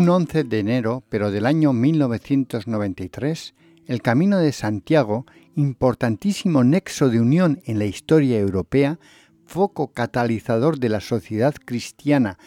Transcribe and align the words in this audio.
Un 0.00 0.08
11 0.08 0.44
de 0.44 0.60
enero, 0.60 1.04
pero 1.10 1.30
del 1.30 1.44
año 1.44 1.74
1993, 1.74 3.54
el 3.84 4.00
Camino 4.00 4.38
de 4.38 4.50
Santiago, 4.50 5.26
importantísimo 5.56 6.64
nexo 6.64 7.10
de 7.10 7.20
unión 7.20 7.60
en 7.66 7.78
la 7.78 7.84
historia 7.84 8.38
europea, 8.38 8.98
foco 9.44 9.92
catalizador 9.92 10.78
de 10.78 10.88
la 10.88 11.00
sociedad 11.00 11.54
cristiana 11.66 12.38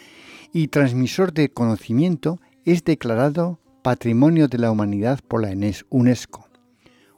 y 0.52 0.66
transmisor 0.66 1.32
de 1.32 1.48
conocimiento, 1.48 2.40
es 2.64 2.82
declarado 2.82 3.60
Patrimonio 3.84 4.48
de 4.48 4.58
la 4.58 4.72
Humanidad 4.72 5.20
por 5.28 5.40
la 5.40 5.54
UNESCO. 5.90 6.48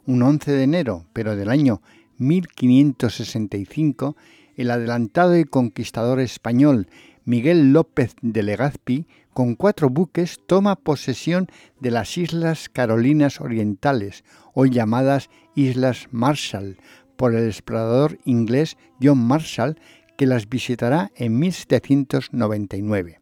Un 0.05 0.21
11 0.21 0.53
de 0.53 0.65
enero, 0.65 1.07
pero 1.15 1.35
del 1.35 1.49
año 1.49 1.81
1565, 2.19 4.19
el 4.55 4.71
adelantado 4.71 5.39
y 5.39 5.45
conquistador 5.45 6.21
español 6.21 6.89
Miguel 7.27 7.73
López 7.73 8.15
de 8.23 8.45
Legazpi 8.45 9.09
con 9.35 9.57
cuatro 9.57 9.91
buques 9.91 10.39
toma 10.47 10.77
posesión 10.77 11.49
de 11.81 11.91
las 11.91 12.17
Islas 12.17 12.69
Carolinas 12.69 13.41
Orientales, 13.41 14.23
hoy 14.55 14.71
llamadas 14.71 15.29
Islas 15.57 16.07
Marshall, 16.13 16.79
por 17.17 17.35
el 17.35 17.49
explorador 17.49 18.21
inglés 18.25 18.77
John 19.03 19.19
Marshall, 19.19 19.77
que 20.17 20.27
las 20.27 20.49
visitará 20.49 21.11
en 21.17 21.37
1799. 21.41 23.21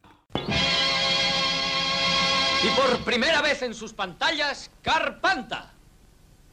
Y 2.63 2.69
por 2.77 2.99
primera 3.05 3.41
vez 3.41 3.63
en 3.63 3.73
sus 3.73 3.95
pantallas, 3.95 4.71
Carpanta. 4.83 5.73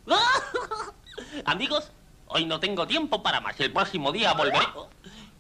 Amigos, 1.46 1.92
hoy 2.28 2.46
no 2.46 2.62
tengo 2.62 2.88
tiempo 2.88 3.22
para 3.22 3.42
más. 3.42 3.60
El 3.60 3.74
próximo 3.74 4.14
día 4.14 4.34
volveré 4.34 4.66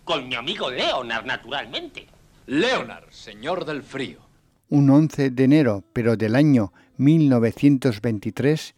con 0.04 0.28
mi 0.28 0.36
amigo 0.36 0.70
Leonard, 0.70 1.26
naturalmente. 1.26 2.08
Leonard, 2.48 3.10
señor 3.12 3.66
del 3.66 3.84
frío. 3.84 4.20
Un 4.70 4.90
11 4.90 5.30
de 5.32 5.44
enero, 5.44 5.84
pero 5.94 6.18
del 6.18 6.36
año 6.36 6.74
1923, 6.98 8.76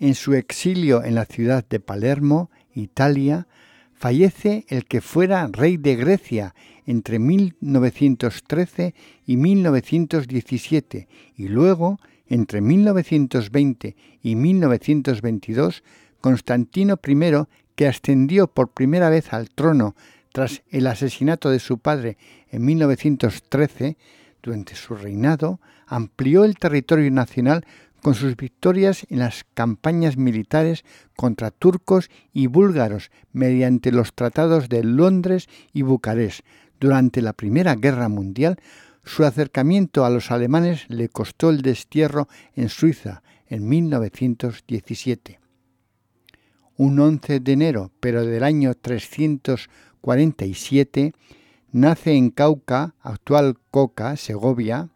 en 0.00 0.14
su 0.14 0.34
exilio 0.34 1.02
en 1.04 1.14
la 1.14 1.24
ciudad 1.24 1.64
de 1.68 1.80
Palermo, 1.80 2.50
Italia, 2.74 3.46
fallece 3.94 4.66
el 4.68 4.84
que 4.84 5.00
fuera 5.00 5.48
rey 5.50 5.76
de 5.76 5.96
Grecia 5.96 6.54
entre 6.84 7.18
1913 7.18 8.94
y 9.26 9.36
1917 9.36 11.08
y 11.36 11.48
luego, 11.48 11.98
entre 12.28 12.60
1920 12.60 13.96
y 14.22 14.36
1922, 14.36 15.82
Constantino 16.20 16.98
I, 17.06 17.46
que 17.74 17.86
ascendió 17.86 18.48
por 18.48 18.68
primera 18.68 19.10
vez 19.10 19.32
al 19.32 19.50
trono 19.50 19.94
tras 20.36 20.62
el 20.68 20.86
asesinato 20.86 21.48
de 21.48 21.58
su 21.58 21.78
padre 21.78 22.18
en 22.50 22.62
1913, 22.62 23.96
durante 24.42 24.74
su 24.74 24.94
reinado, 24.94 25.62
amplió 25.86 26.44
el 26.44 26.58
territorio 26.58 27.10
nacional 27.10 27.64
con 28.02 28.14
sus 28.14 28.36
victorias 28.36 29.06
en 29.08 29.20
las 29.20 29.46
campañas 29.54 30.18
militares 30.18 30.84
contra 31.16 31.50
turcos 31.50 32.10
y 32.34 32.48
búlgaros 32.48 33.10
mediante 33.32 33.90
los 33.92 34.12
tratados 34.12 34.68
de 34.68 34.84
Londres 34.84 35.48
y 35.72 35.80
Bucarest. 35.80 36.40
Durante 36.78 37.22
la 37.22 37.32
Primera 37.32 37.74
Guerra 37.74 38.10
Mundial, 38.10 38.58
su 39.06 39.24
acercamiento 39.24 40.04
a 40.04 40.10
los 40.10 40.30
alemanes 40.30 40.84
le 40.88 41.08
costó 41.08 41.48
el 41.48 41.62
destierro 41.62 42.28
en 42.54 42.68
Suiza 42.68 43.22
en 43.46 43.66
1917. 43.66 45.40
Un 46.76 47.00
11 47.00 47.40
de 47.40 47.52
enero, 47.52 47.90
pero 48.00 48.26
del 48.26 48.42
año 48.42 48.74
300 48.74 49.70
47, 50.00 51.12
nace 51.72 52.14
en 52.14 52.30
Cauca, 52.30 52.94
actual 53.00 53.56
Coca, 53.70 54.16
Segovia, 54.16 54.88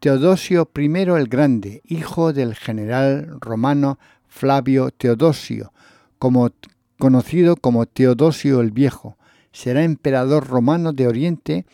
Teodosio 0.00 0.70
I 0.76 0.84
el 0.84 1.26
Grande, 1.26 1.82
hijo 1.84 2.32
del 2.32 2.54
general 2.54 3.36
romano 3.40 3.98
Flavio 4.28 4.90
Teodosio, 4.92 5.72
como, 6.20 6.50
conocido 6.98 7.56
como 7.56 7.86
Teodosio 7.86 8.60
el 8.60 8.70
Viejo. 8.70 9.16
Será 9.50 9.82
emperador 9.82 10.46
romano 10.46 10.92
de 10.92 11.08
Oriente 11.08 11.66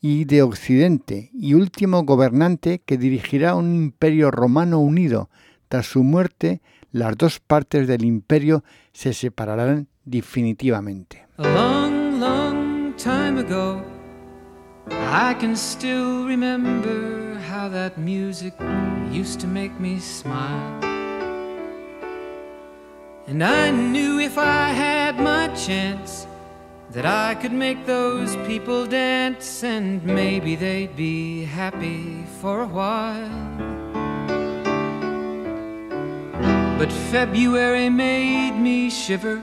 y 0.00 0.24
de 0.24 0.42
Occidente 0.42 1.30
y 1.32 1.54
último 1.54 2.02
gobernante 2.02 2.80
que 2.84 2.98
dirigirá 2.98 3.54
un 3.54 3.74
imperio 3.74 4.32
romano 4.32 4.80
unido. 4.80 5.30
Tras 5.68 5.86
su 5.86 6.02
muerte, 6.02 6.60
las 6.90 7.16
dos 7.16 7.38
partes 7.40 7.86
del 7.86 8.04
imperio 8.04 8.64
se 8.92 9.12
separarán 9.12 9.88
definitivamente. 10.04 11.24
A 11.38 11.42
long, 11.42 12.20
long 12.20 12.94
time 12.96 13.38
ago, 13.38 13.82
I 14.90 15.34
can 15.34 15.56
still 15.56 16.26
remember 16.26 17.34
how 17.48 17.68
that 17.70 17.98
music 17.98 18.54
used 19.10 19.40
to 19.40 19.46
make 19.46 19.72
me 19.80 19.98
smile. 19.98 20.80
And 23.26 23.42
I 23.42 23.70
knew 23.70 24.20
if 24.20 24.36
I 24.36 24.68
had 24.68 25.18
my 25.18 25.48
chance 25.54 26.26
that 26.90 27.06
I 27.06 27.34
could 27.34 27.52
make 27.52 27.86
those 27.86 28.36
people 28.46 28.86
dance 28.86 29.64
and 29.64 30.04
maybe 30.04 30.54
they'd 30.54 30.94
be 30.94 31.44
happy 31.44 32.24
for 32.40 32.60
a 32.60 32.66
while. 32.66 33.30
But 36.78 36.92
February 37.10 37.88
made 37.88 38.52
me 38.52 38.90
shiver 38.90 39.42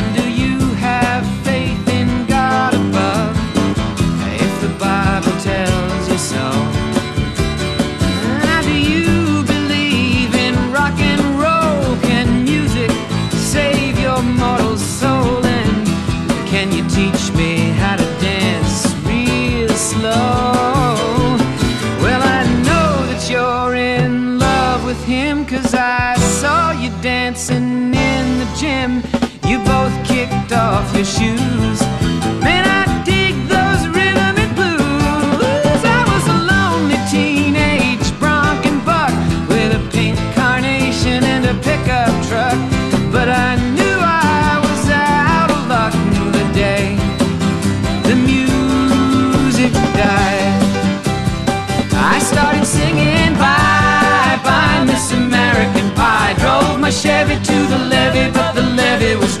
Shoes. 31.03 31.81
Man, 32.45 32.63
I 32.63 33.03
dig 33.03 33.33
those 33.47 33.87
rhythm 33.87 34.35
and 34.37 34.53
blues. 34.55 35.81
I 35.83 36.01
was 36.11 36.23
a 36.29 36.37
lonely 36.51 36.99
teenage 37.09 38.07
bronc 38.19 38.65
and 38.67 38.85
buck 38.85 39.09
with 39.49 39.73
a 39.73 39.81
pink 39.91 40.17
carnation 40.35 41.23
and 41.23 41.45
a 41.45 41.55
pickup 41.55 42.13
truck. 42.27 42.57
But 43.11 43.29
I 43.29 43.55
knew 43.73 43.97
I 43.97 44.59
was 44.61 44.89
out 44.91 45.49
of 45.49 45.67
luck 45.67 45.93
the 46.37 46.45
day 46.53 46.95
the 48.03 48.15
music 48.15 49.73
died. 49.97 50.61
I 51.93 52.19
started 52.19 52.65
singing 52.65 53.33
bye 53.41 54.39
bye 54.43 54.83
Miss 54.85 55.11
American 55.13 55.89
Pie. 55.95 56.35
Drove 56.37 56.79
my 56.79 56.91
Chevy 56.91 57.35
to 57.35 57.57
the 57.73 57.79
levee, 57.89 58.31
but 58.31 58.53
the 58.53 58.61
levee 58.61 59.15
was 59.15 59.40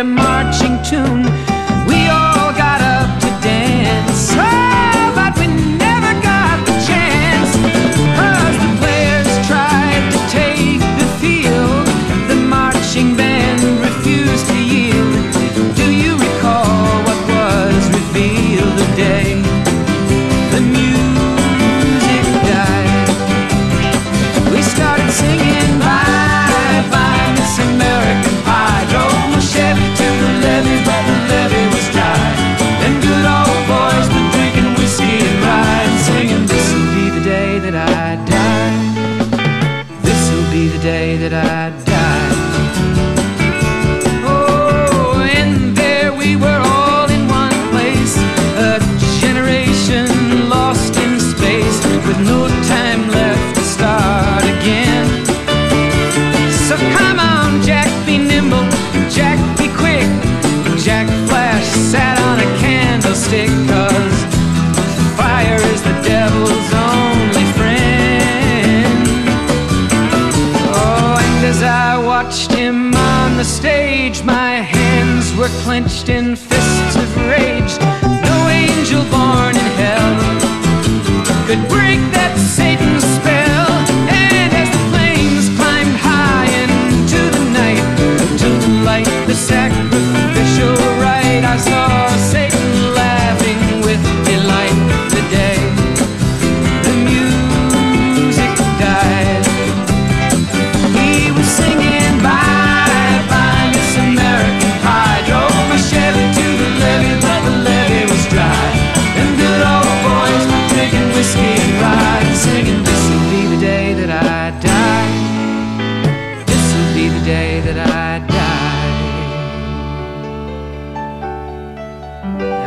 a 0.00 0.04
marching 0.04 0.82
tune. 0.82 1.39
The 73.40 73.44
stage, 73.46 74.22
my 74.22 74.56
hands 74.56 75.34
were 75.34 75.48
clenched 75.62 76.10
in 76.10 76.36
fists 76.36 76.94
of 76.94 77.16
rage. 77.26 77.72
No 78.28 78.48
angel 78.50 79.02
born 79.04 79.56
in 79.56 79.68
hell 79.80 80.19
could 81.50 81.68
break 81.68 81.98
that 82.12 82.38
Satan 82.38 83.00
spell. 83.00 83.39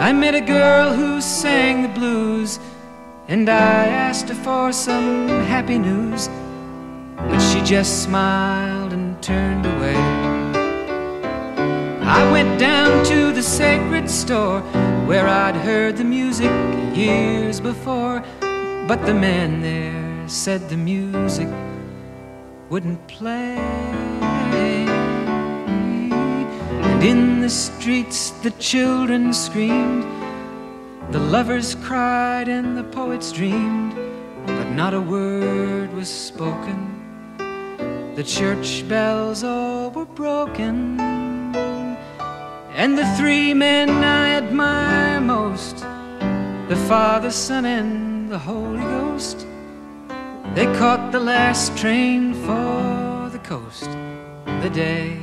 I 0.04 0.12
met 0.12 0.36
a 0.36 0.42
girl 0.42 0.94
who 0.94 1.22
sang 1.22 1.84
the 1.84 1.88
blues, 1.88 2.60
and 3.30 3.48
I 3.48 3.88
asked 3.88 4.28
her 4.28 4.36
for 4.36 4.74
some 4.74 5.30
happy 5.30 5.78
news. 5.78 6.28
But 7.16 7.40
she 7.40 7.62
just 7.62 8.04
smiled 8.04 8.92
and 8.92 9.24
turned 9.24 9.66
away. 9.66 9.96
I 12.20 12.30
went 12.34 12.60
down 12.60 13.06
to 13.06 13.32
the 13.32 13.42
sacred 13.42 14.10
store 14.10 14.60
where 15.08 15.26
I'd 15.26 15.56
heard 15.56 15.96
the 15.96 16.04
music 16.04 16.52
years 16.94 17.62
before. 17.62 18.26
But 18.90 19.06
the 19.06 19.14
man 19.14 19.62
there 19.62 20.28
said 20.28 20.68
the 20.68 20.76
music 20.76 21.48
wouldn't 22.70 23.08
play. 23.08 23.56
In 27.04 27.42
the 27.42 27.50
streets 27.50 28.30
the 28.44 28.52
children 28.52 29.34
screamed, 29.34 30.04
the 31.12 31.20
lovers 31.20 31.76
cried, 31.76 32.48
and 32.48 32.78
the 32.78 32.86
poets 32.86 33.34
dreamed, 33.34 33.94
but 34.46 34.70
not 34.70 34.94
a 34.94 35.02
word 35.02 35.94
was 35.94 36.08
spoken. 36.08 36.80
The 38.16 38.24
church 38.24 38.88
bells 38.88 39.44
all 39.44 39.92
were 39.92 40.06
broken. 40.06 40.98
And 42.74 42.98
the 42.98 43.06
three 43.18 43.54
men 43.54 43.90
I 43.90 44.36
admire 44.36 45.20
most, 45.20 45.80
the 46.70 46.82
Father, 46.88 47.32
Son, 47.32 47.66
and 47.66 48.30
the 48.30 48.40
Holy 48.40 48.80
Ghost, 48.80 49.46
they 50.56 50.68
caught 50.78 51.12
the 51.12 51.20
last 51.20 51.78
train 51.78 52.34
for 52.34 53.30
the 53.30 53.42
coast 53.44 53.90
the 54.62 54.72
day 54.74 55.23